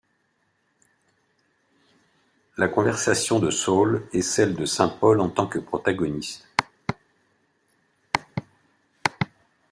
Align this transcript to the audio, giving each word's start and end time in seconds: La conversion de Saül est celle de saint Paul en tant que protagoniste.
La 2.57 2.67
conversion 2.69 3.37
de 3.37 3.51
Saül 3.51 4.07
est 4.13 4.23
celle 4.23 4.55
de 4.55 4.65
saint 4.65 4.89
Paul 4.89 5.21
en 5.21 5.29
tant 5.29 5.45
que 5.45 5.59
protagoniste. 5.59 6.43